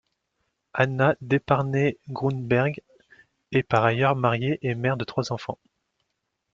Anna 0.73 1.15
Deparnay-Grunenberg 1.21 2.79
est 3.51 3.61
par 3.61 3.83
ailleurs 3.85 4.15
mariée 4.15 4.57
et 4.63 4.73
mère 4.73 4.97
de 4.97 5.05
trois 5.05 5.31
enfants. 5.31 5.59